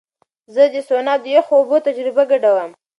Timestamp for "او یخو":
1.21-1.53